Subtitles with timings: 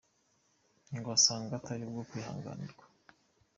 [0.97, 2.85] Ngo asanga atari ubwo kwihanganirwa.